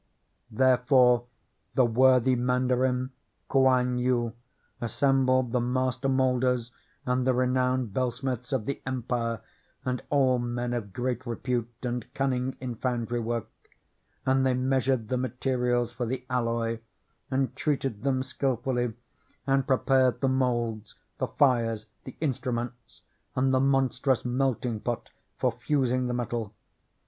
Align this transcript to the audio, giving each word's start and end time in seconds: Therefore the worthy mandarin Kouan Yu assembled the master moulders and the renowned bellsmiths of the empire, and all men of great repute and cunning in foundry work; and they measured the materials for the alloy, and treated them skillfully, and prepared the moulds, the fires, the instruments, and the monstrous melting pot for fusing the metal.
Therefore 0.49 1.27
the 1.75 1.85
worthy 1.85 2.35
mandarin 2.35 3.11
Kouan 3.47 3.99
Yu 3.99 4.33
assembled 4.81 5.51
the 5.51 5.59
master 5.59 6.09
moulders 6.09 6.71
and 7.05 7.27
the 7.27 7.35
renowned 7.35 7.93
bellsmiths 7.93 8.51
of 8.51 8.65
the 8.65 8.81
empire, 8.87 9.41
and 9.85 10.01
all 10.09 10.39
men 10.39 10.73
of 10.73 10.91
great 10.91 11.23
repute 11.27 11.71
and 11.83 12.11
cunning 12.15 12.57
in 12.59 12.77
foundry 12.77 13.19
work; 13.19 13.47
and 14.25 14.43
they 14.43 14.55
measured 14.55 15.09
the 15.09 15.17
materials 15.17 15.93
for 15.93 16.07
the 16.07 16.25
alloy, 16.31 16.79
and 17.29 17.55
treated 17.55 18.01
them 18.01 18.23
skillfully, 18.23 18.93
and 19.45 19.67
prepared 19.67 20.19
the 20.19 20.27
moulds, 20.27 20.95
the 21.19 21.27
fires, 21.27 21.85
the 22.05 22.15
instruments, 22.19 23.01
and 23.35 23.53
the 23.53 23.59
monstrous 23.59 24.25
melting 24.25 24.79
pot 24.79 25.11
for 25.37 25.51
fusing 25.51 26.07
the 26.07 26.13
metal. 26.15 26.55